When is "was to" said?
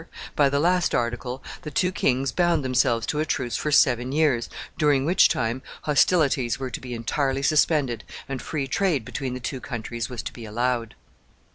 10.09-10.33